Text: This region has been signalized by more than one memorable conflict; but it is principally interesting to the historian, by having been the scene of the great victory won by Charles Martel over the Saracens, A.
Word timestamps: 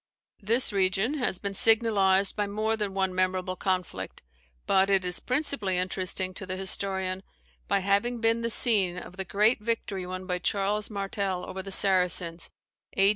This 0.41 0.73
region 0.73 1.19
has 1.19 1.37
been 1.37 1.53
signalized 1.53 2.35
by 2.35 2.47
more 2.47 2.75
than 2.75 2.95
one 2.95 3.13
memorable 3.13 3.55
conflict; 3.55 4.23
but 4.65 4.89
it 4.89 5.05
is 5.05 5.19
principally 5.19 5.77
interesting 5.77 6.33
to 6.33 6.47
the 6.47 6.57
historian, 6.57 7.21
by 7.67 7.81
having 7.81 8.19
been 8.19 8.41
the 8.41 8.49
scene 8.49 8.97
of 8.97 9.17
the 9.17 9.25
great 9.25 9.59
victory 9.61 10.07
won 10.07 10.25
by 10.25 10.39
Charles 10.39 10.89
Martel 10.89 11.45
over 11.47 11.61
the 11.61 11.71
Saracens, 11.71 12.49
A. 12.97 13.09